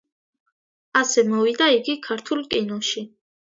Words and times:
ასე 1.03 1.25
მოვიდა 1.35 1.69
იგი 1.77 1.97
ქართულ 2.09 2.45
კინოში. 2.55 3.09